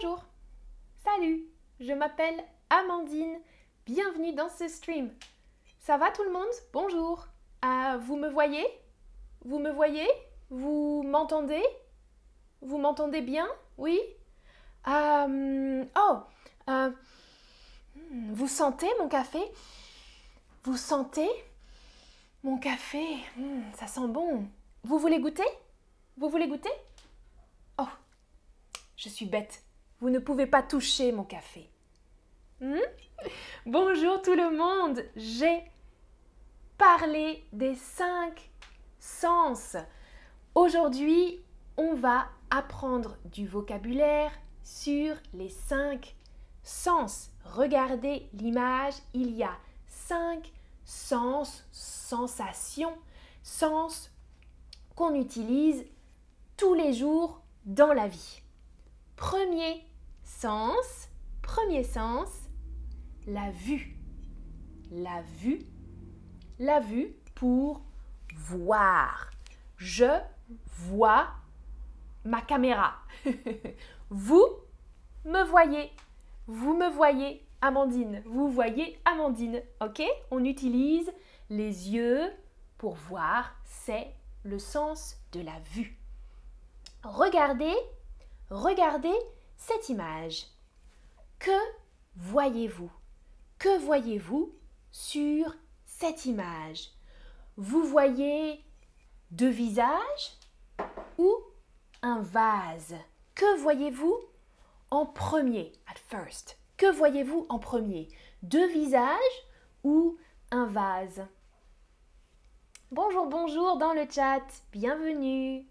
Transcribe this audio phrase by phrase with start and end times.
[0.00, 0.22] Bonjour.
[1.02, 1.44] Salut.
[1.80, 3.36] Je m'appelle Amandine.
[3.84, 5.12] Bienvenue dans ce stream.
[5.80, 6.46] Ça va tout le monde?
[6.72, 7.26] Bonjour.
[7.62, 8.64] Ah, vous me voyez?
[9.44, 10.06] Vous me voyez?
[10.50, 11.64] Vous m'entendez?
[12.60, 13.48] Vous m'entendez bien?
[13.76, 13.98] Oui?
[14.86, 16.18] Euh, Oh
[16.70, 16.90] euh,
[17.96, 19.40] hmm, Vous sentez mon café?
[20.62, 21.28] Vous sentez
[22.44, 23.04] mon café?
[23.36, 24.46] Hmm, Ça sent bon.
[24.84, 25.48] Vous voulez goûter?
[26.18, 26.70] Vous voulez goûter?
[27.78, 27.88] Oh,
[28.96, 29.64] je suis bête.
[30.00, 31.68] Vous ne pouvez pas toucher mon café.
[32.60, 32.78] Hmm?
[33.66, 35.02] Bonjour tout le monde.
[35.16, 35.64] J'ai
[36.76, 38.48] parlé des cinq
[39.00, 39.76] sens.
[40.54, 41.40] Aujourd'hui,
[41.76, 44.30] on va apprendre du vocabulaire
[44.62, 46.14] sur les cinq
[46.62, 47.32] sens.
[47.44, 49.56] Regardez l'image, il y a
[49.88, 50.52] cinq
[50.84, 52.96] sens, sensations,
[53.42, 54.12] sens
[54.94, 55.84] qu'on utilise
[56.56, 58.42] tous les jours dans la vie.
[59.16, 59.87] Premier
[60.40, 61.10] sens,
[61.42, 62.28] premier sens,
[63.26, 63.96] la vue.
[64.92, 65.58] La vue,
[66.60, 67.82] la vue pour
[68.36, 69.32] voir.
[69.76, 70.20] Je
[70.66, 71.26] vois
[72.24, 72.94] ma caméra.
[74.10, 74.46] Vous
[75.24, 75.90] me voyez.
[76.46, 78.22] Vous me voyez, Amandine.
[78.24, 79.60] Vous voyez Amandine.
[79.80, 80.02] OK?
[80.30, 81.10] On utilise
[81.50, 82.30] les yeux
[82.78, 83.56] pour voir.
[83.64, 85.98] C'est le sens de la vue.
[87.02, 87.74] Regardez,
[88.50, 89.18] regardez
[89.58, 90.46] cette image.
[91.38, 91.50] Que
[92.16, 92.90] voyez-vous?
[93.58, 94.54] Que voyez-vous
[94.90, 96.90] sur cette image?
[97.56, 98.64] Vous voyez
[99.30, 100.38] deux visages
[101.18, 101.30] ou
[102.02, 102.94] un vase?
[103.34, 104.16] Que voyez-vous
[104.90, 106.58] en premier At first?
[106.76, 108.08] Que voyez-vous en premier?
[108.42, 109.18] Deux visages
[109.84, 110.16] ou
[110.50, 111.26] un vase?
[112.90, 114.46] Bonjour, bonjour dans le chat.
[114.72, 115.66] Bienvenue.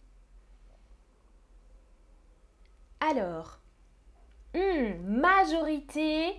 [3.00, 3.60] Alors,
[5.04, 6.34] majorité,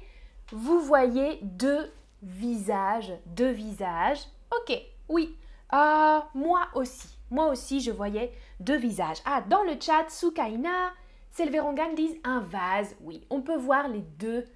[0.53, 4.21] vous voyez deux visages, deux visages.
[4.53, 4.77] Ok,
[5.09, 5.37] oui.
[5.73, 9.19] Euh, moi aussi, moi aussi, je voyais deux visages.
[9.25, 10.93] Ah, dans le chat, Sukaina,
[11.31, 12.97] Selverongan disent un vase.
[13.01, 14.47] Oui, on peut voir les deux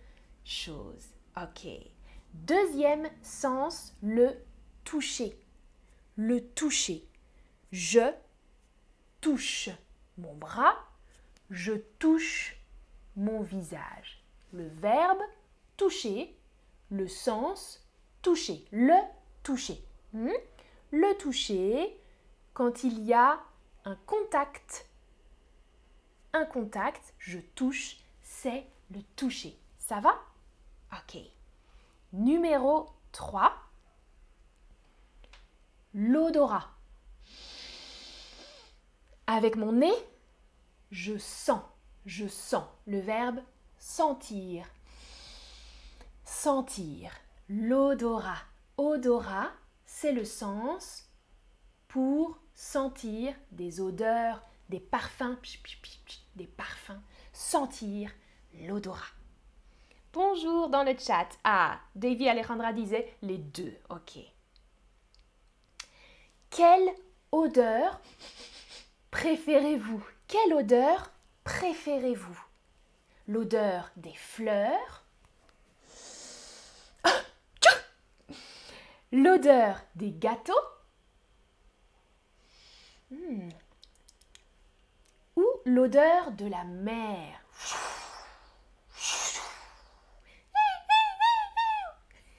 [0.45, 1.07] choses.
[1.37, 1.69] Ok.
[2.35, 4.31] Deuxième sens, le
[4.85, 5.37] toucher.
[6.17, 7.07] Le toucher.
[7.71, 8.13] Je
[9.21, 9.71] touche
[10.19, 10.75] mon bras,
[11.51, 12.57] je touche
[13.17, 14.25] mon visage.
[14.53, 15.21] Le verbe
[15.77, 16.37] toucher,
[16.91, 17.87] le sens
[18.23, 18.95] toucher, le
[19.43, 19.83] toucher.
[20.13, 20.31] Hmm?
[20.91, 21.99] Le toucher,
[22.55, 23.41] quand il y a
[23.85, 24.87] un contact,
[26.33, 29.59] un contact, je touche, c'est le toucher.
[29.79, 30.19] Ça va?
[30.93, 31.19] Ok.
[32.13, 33.55] Numéro 3,
[35.95, 36.71] l'odorat.
[39.27, 39.95] Avec mon nez,
[40.91, 41.63] je sens,
[42.07, 42.65] je sens.
[42.87, 43.41] Le verbe
[43.79, 44.67] sentir.
[46.25, 47.11] Sentir.
[47.49, 48.43] L'odorat.
[48.77, 49.51] Odorat,
[49.85, 51.09] c'est le sens
[51.89, 55.37] pour sentir des odeurs, des parfums,
[56.37, 57.03] des parfums.
[57.33, 58.11] Sentir
[58.67, 59.13] l'odorat.
[60.13, 61.29] Bonjour dans le chat.
[61.45, 63.75] Ah, Davy Alejandra disait les deux.
[63.89, 64.19] Ok.
[66.51, 66.91] Quelle
[67.31, 68.01] odeur
[69.11, 70.05] préférez-vous?
[70.29, 71.11] Quelle odeur
[71.45, 72.39] préférez-vous?
[73.29, 75.05] L'odeur des fleurs?
[79.13, 80.53] L'odeur des gâteaux?
[83.11, 83.51] Hmm.
[85.37, 87.39] Ou l'odeur de la mer?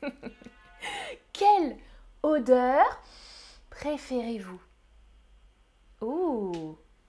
[1.33, 1.77] Quelle
[2.23, 2.85] odeur
[3.69, 4.59] préférez-vous?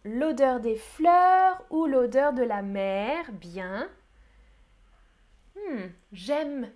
[0.05, 3.89] L'odeur des fleurs ou l'odeur de la mer Bien.
[5.57, 6.71] Hmm, j'aime,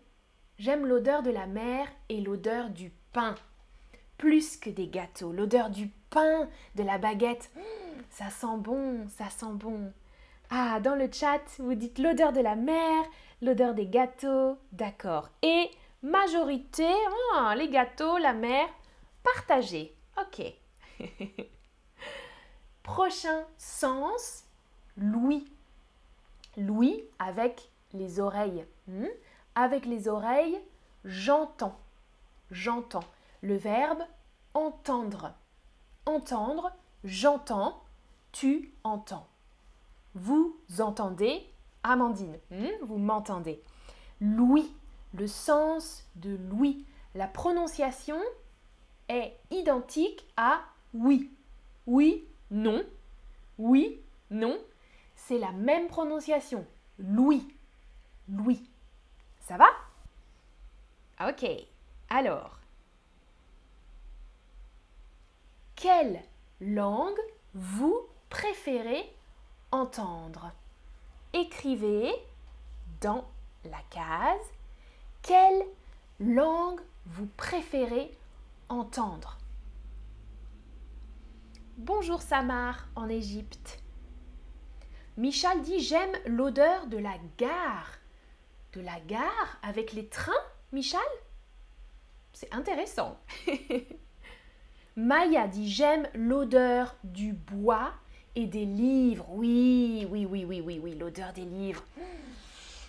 [0.58, 3.34] j'aime l'odeur de la mer et l'odeur du pain.
[4.16, 7.50] Plus que des gâteaux, l'odeur du pain, de la baguette.
[7.54, 9.92] Hmm, ça sent bon, ça sent bon.
[10.50, 13.04] Ah, dans le chat, vous dites l'odeur de la mer,
[13.42, 14.56] l'odeur des gâteaux.
[14.72, 15.28] D'accord.
[15.42, 15.70] Et
[16.02, 16.88] majorité,
[17.34, 18.66] oh, les gâteaux, la mer,
[19.22, 19.94] partagez.
[20.18, 20.42] Ok.
[22.88, 24.44] Prochain sens,
[24.96, 25.44] l'ouïe.
[26.56, 28.64] L'ouïe avec les oreilles.
[28.86, 29.04] Hmm?
[29.54, 30.58] Avec les oreilles,
[31.04, 31.78] j'entends.
[32.50, 33.04] J'entends.
[33.42, 34.02] Le verbe
[34.54, 35.34] entendre.
[36.06, 36.72] Entendre,
[37.04, 37.82] j'entends,
[38.32, 39.28] tu entends.
[40.14, 41.46] Vous entendez,
[41.82, 42.86] Amandine, hmm?
[42.86, 43.62] vous m'entendez.
[44.18, 44.74] L'ouïe,
[45.12, 46.86] le sens de l'ouïe.
[47.14, 48.20] La prononciation
[49.10, 50.60] est identique à
[50.94, 51.30] oui.
[51.86, 52.84] Oui, non.
[53.58, 54.00] Oui,
[54.30, 54.58] non.
[55.14, 56.66] C'est la même prononciation.
[56.98, 57.46] Louis.
[58.28, 58.68] Louis.
[59.40, 59.68] Ça va?
[61.28, 61.46] Ok.
[62.10, 62.58] Alors,
[65.74, 66.22] quelle
[66.60, 67.18] langue
[67.54, 69.12] vous préférez
[69.70, 70.52] entendre?
[71.32, 72.12] Écrivez
[73.00, 73.28] dans
[73.64, 74.46] la case
[75.22, 75.62] quelle
[76.20, 78.10] langue vous préférez
[78.68, 79.36] entendre?
[81.78, 83.78] Bonjour Samar en Égypte.
[85.16, 88.00] Michal dit J'aime l'odeur de la gare.
[88.72, 90.32] De la gare avec les trains,
[90.72, 91.00] Michal?
[92.32, 93.16] C'est intéressant.
[94.96, 97.92] Maya dit J'aime l'odeur du bois
[98.34, 99.26] et des livres.
[99.30, 101.84] Oui, oui, oui, oui, oui, oui, l'odeur des livres.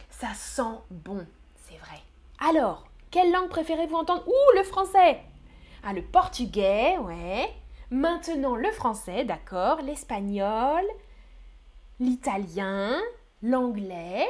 [0.09, 1.27] Ça sent bon,
[1.57, 2.01] c'est vrai.
[2.39, 4.27] Alors, quelle langue préférez-vous entendre?
[4.27, 5.21] Ouh, le français
[5.83, 7.53] Ah, le portugais, ouais.
[7.91, 9.81] Maintenant, le français, d'accord.
[9.81, 10.83] L'espagnol,
[11.99, 12.99] l'italien,
[13.41, 14.27] l'anglais.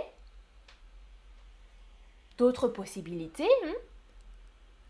[2.38, 3.74] D'autres possibilités hein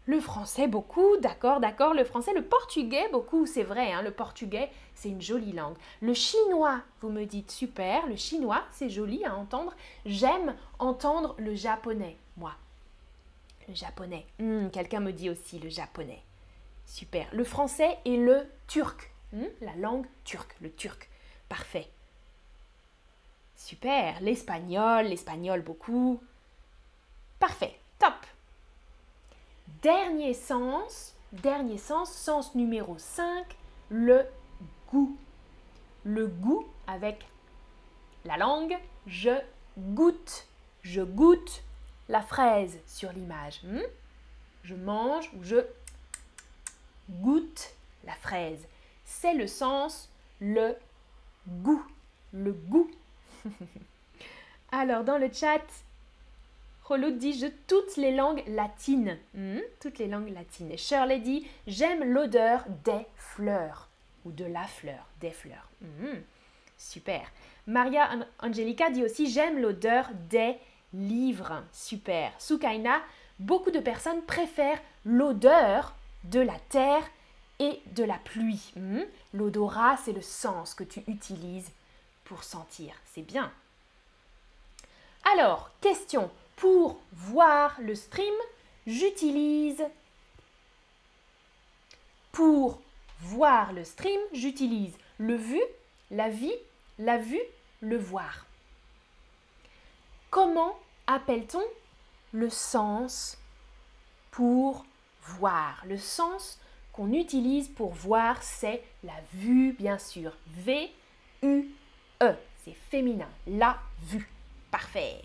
[0.10, 1.94] le français, beaucoup, d'accord, d'accord.
[1.94, 3.92] Le français, le portugais, beaucoup, c'est vrai.
[3.94, 5.75] Hein, le portugais, c'est une jolie langue.
[6.01, 8.07] Le chinois, vous me dites super.
[8.07, 9.72] Le chinois, c'est joli à entendre.
[10.07, 12.54] J'aime entendre le japonais, moi.
[13.68, 14.25] Le japonais.
[14.39, 16.24] Hmm, quelqu'un me dit aussi le japonais.
[16.89, 17.27] Super.
[17.33, 19.12] Le français et le turc.
[19.31, 21.07] Hmm, la langue turque, le turc.
[21.47, 21.88] Parfait.
[23.56, 24.19] Super.
[24.21, 26.19] L'espagnol, l'espagnol beaucoup.
[27.38, 27.80] Parfait.
[28.00, 28.15] Top.
[29.83, 33.45] Dernier sens, dernier sens, sens numéro 5,
[33.89, 34.25] le
[34.91, 35.15] goût.
[36.03, 37.24] Le goût avec
[38.25, 38.75] la langue,
[39.06, 39.39] je
[39.77, 40.47] goûte.
[40.81, 41.62] Je goûte
[42.07, 43.62] la fraise sur l'image.
[43.63, 43.83] Hmm?
[44.63, 45.57] Je mange ou je
[47.09, 47.73] goûte
[48.06, 48.67] la fraise.
[49.03, 50.09] C'est le sens,
[50.39, 50.75] le
[51.47, 51.83] goût.
[52.31, 52.89] Le goût.
[54.71, 55.63] Alors, dans le chat,
[56.83, 59.17] Rolo dit je toutes les langues latines.
[59.33, 60.71] Hmm, toutes les langues latines.
[60.71, 63.89] Et Shirley dit j'aime l'odeur des fleurs.
[64.25, 65.69] Ou de la fleur, des fleurs.
[65.81, 66.19] Hmm,
[66.77, 67.21] super.
[67.67, 68.09] Maria
[68.39, 70.55] Angelica dit aussi j'aime l'odeur des
[70.94, 71.63] livres.
[71.71, 72.31] Super.
[72.39, 73.01] Sukaina,
[73.39, 75.95] beaucoup de personnes préfèrent l'odeur
[76.25, 77.04] de la terre
[77.60, 78.71] et de la pluie.
[78.75, 79.01] Hmm,
[79.33, 81.71] l'odorat, c'est le sens que tu utilises
[82.24, 82.94] pour sentir.
[83.06, 83.51] C'est bien.
[85.33, 86.30] Alors, question.
[86.56, 88.33] Pour voir le stream,
[88.86, 89.81] j'utilise
[92.31, 92.81] pour
[93.22, 95.62] voir le stream, j'utilise le vu,
[96.12, 96.56] la vie,
[96.98, 97.42] la vue,
[97.81, 98.45] le voir.
[100.30, 100.77] Comment
[101.07, 101.63] appelle-t-on
[102.33, 103.38] le sens
[104.31, 104.86] pour
[105.85, 106.59] Le sens
[106.91, 110.35] qu'on utilise pour voir, c'est la vue, bien sûr.
[110.47, 112.35] V-U-E.
[112.63, 113.29] C'est féminin.
[113.47, 114.29] La vue.
[114.71, 115.21] Parfait.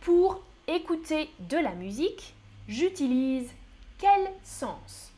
[0.00, 2.34] Pour écouter de la musique,
[2.68, 3.50] j'utilise
[3.98, 5.12] quel sens?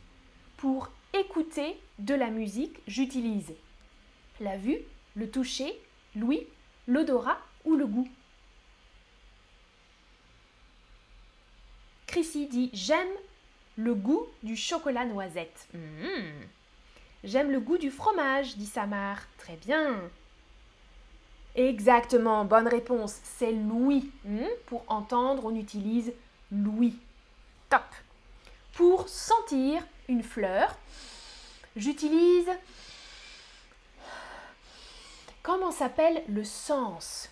[0.57, 3.53] Pour écouter de la musique, j'utilise
[4.39, 4.79] la vue,
[5.15, 5.79] le toucher,
[6.15, 6.47] l'ouïe,
[6.87, 8.07] l'odorat ou le goût.
[12.15, 13.11] Chrissy dit J'aime
[13.75, 15.67] le goût du chocolat noisette.
[15.73, 16.45] Mmh.
[17.25, 19.17] J'aime le goût du fromage, dit Samar.
[19.37, 19.99] Très bien.
[21.55, 23.17] Exactement, bonne réponse.
[23.21, 24.09] C'est l'ouïe.
[24.23, 24.47] Hmm?
[24.67, 26.13] Pour entendre, on utilise
[26.53, 26.97] l'ouïe.
[27.69, 27.83] Top.
[28.75, 30.73] Pour sentir une fleur,
[31.75, 32.47] j'utilise...
[35.43, 37.29] Comment s'appelle le sens?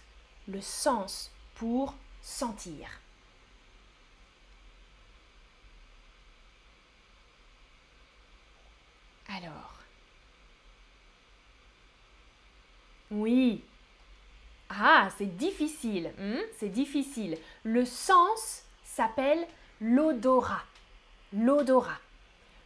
[0.50, 3.00] Le sens pour sentir.
[9.28, 9.74] Alors.
[13.12, 13.64] Oui,
[14.80, 16.12] ah, c'est difficile.
[16.18, 16.40] Hmm?
[16.58, 17.38] c'est difficile.
[17.64, 19.46] Le sens s'appelle
[19.82, 20.64] l'odorat.
[21.32, 22.00] L'odorat.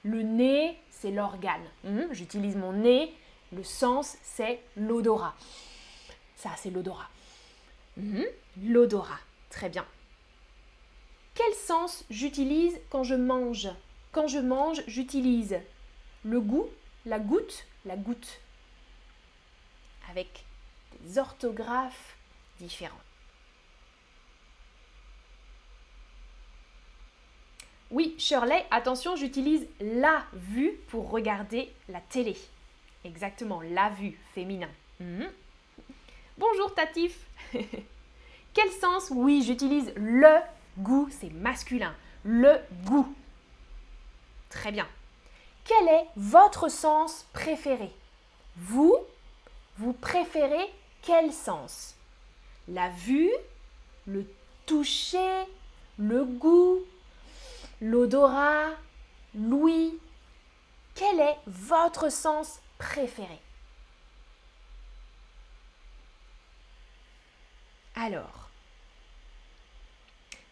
[0.04, 1.66] Le nez, c'est l'organe.
[1.84, 2.04] Hmm?
[2.12, 3.14] J'utilise mon nez.
[3.52, 5.36] Le sens, c'est l'odorat.
[6.36, 7.10] Ça, c'est l'odorat.
[7.98, 8.24] Hmm?
[8.64, 9.20] L'odorat.
[9.50, 9.86] Très bien.
[11.34, 13.70] Quel sens j'utilise quand je mange?
[14.12, 15.58] Quand je mange, j'utilise
[16.24, 16.68] le goût,
[17.06, 18.40] la goutte, la goutte.
[20.10, 20.46] Avec
[21.18, 22.16] orthographes
[22.60, 23.00] différentes.
[27.90, 32.36] Oui, Shirley, attention, j'utilise la vue pour regarder la télé.
[33.06, 34.70] Exactement, la vue, féminin.
[35.00, 35.30] Mhm.
[36.38, 37.18] Bonjour Tatif.
[38.54, 39.10] Quel sens?
[39.12, 40.40] Oui, j'utilise le
[40.78, 41.96] goût, c'est masculin.
[42.24, 43.16] Le goût.
[44.50, 44.88] Très bien.
[45.68, 47.92] Quel est votre sens préféré?
[48.56, 48.96] Vous,
[49.78, 51.96] vous préférez quel sens?
[52.70, 53.34] La vue,
[54.06, 54.26] le
[54.66, 55.46] toucher,
[55.98, 56.80] le goût,
[57.82, 58.70] l'odorat,
[59.36, 60.00] l'ouïe?
[60.96, 63.40] Quel est votre sens préféré?
[67.96, 68.50] Alors,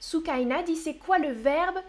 [0.01, 1.79] Sukaina dit c'est quoi le verbe?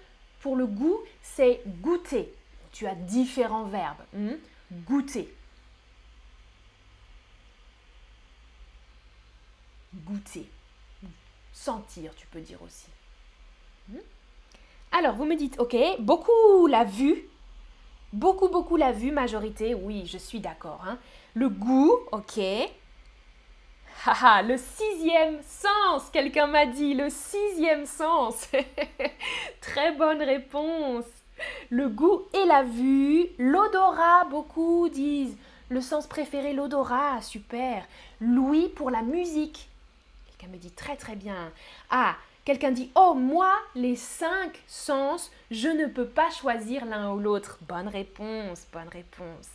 [0.40, 2.32] Pour le goût C'est goûter.
[2.76, 4.04] Tu as différents verbes.
[4.12, 4.34] Hmm?
[4.70, 5.34] Goûter.
[9.94, 10.46] Goûter.
[11.54, 12.88] Sentir, tu peux dire aussi.
[13.88, 13.96] Hmm?
[14.92, 17.26] Alors, vous me dites, ok, beaucoup la vue.
[18.12, 19.74] Beaucoup, beaucoup la vue, majorité.
[19.74, 20.84] Oui, je suis d'accord.
[20.86, 20.98] Hein.
[21.32, 22.38] Le goût, ok.
[24.04, 28.50] Haha, le sixième sens, quelqu'un m'a dit, le sixième sens.
[29.62, 31.06] Très bonne réponse.
[31.70, 35.36] Le goût et la vue, l'odorat, beaucoup disent.
[35.68, 37.84] Le sens préféré, l'odorat, super.
[38.20, 39.68] L'ouïe pour la musique.
[40.26, 41.50] Quelqu'un me dit très très bien.
[41.90, 47.18] Ah, quelqu'un dit Oh, moi, les cinq sens, je ne peux pas choisir l'un ou
[47.18, 47.58] l'autre.
[47.68, 49.48] Bonne réponse, bonne réponse.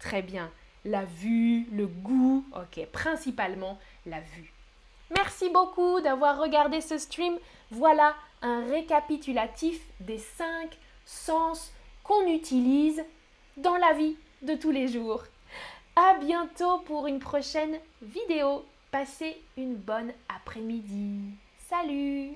[0.00, 0.50] Très bien
[0.86, 4.52] la vue, le goût, ok, principalement la vue.
[5.14, 7.36] Merci beaucoup d'avoir regardé ce stream.
[7.70, 11.72] Voilà un récapitulatif des cinq sens
[12.04, 13.02] qu'on utilise
[13.56, 15.22] dans la vie de tous les jours.
[15.94, 18.66] À bientôt pour une prochaine vidéo.
[18.90, 21.20] Passez une bonne après-midi.
[21.68, 22.32] Salut